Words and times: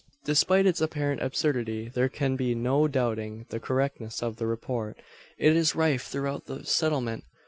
Despite 0.25 0.65
its 0.65 0.81
apparent 0.81 1.21
absurdity, 1.21 1.87
there 1.89 2.09
can 2.09 2.35
be 2.35 2.55
no 2.55 2.87
doubting 2.87 3.45
the 3.49 3.59
correctness 3.59 4.23
of 4.23 4.37
the 4.37 4.47
report. 4.47 4.97
It 5.37 5.55
is 5.55 5.75
rife 5.75 6.05
throughout 6.07 6.47
the 6.47 6.65
settlement. 6.65 7.23